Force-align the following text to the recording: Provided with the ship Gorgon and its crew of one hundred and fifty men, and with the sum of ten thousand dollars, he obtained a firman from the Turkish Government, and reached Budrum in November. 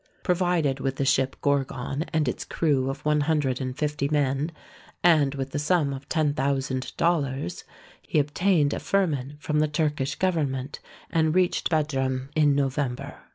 Provided 0.23 0.79
with 0.79 0.95
the 0.95 1.05
ship 1.05 1.35
Gorgon 1.43 2.05
and 2.11 2.27
its 2.27 2.43
crew 2.43 2.89
of 2.89 3.05
one 3.05 3.21
hundred 3.21 3.61
and 3.61 3.77
fifty 3.77 4.07
men, 4.09 4.51
and 5.03 5.35
with 5.35 5.51
the 5.51 5.59
sum 5.59 5.93
of 5.93 6.09
ten 6.09 6.33
thousand 6.33 6.91
dollars, 6.97 7.63
he 8.01 8.17
obtained 8.17 8.73
a 8.73 8.79
firman 8.79 9.35
from 9.37 9.59
the 9.59 9.67
Turkish 9.67 10.15
Government, 10.15 10.79
and 11.11 11.35
reached 11.35 11.69
Budrum 11.69 12.29
in 12.35 12.55
November. 12.55 13.15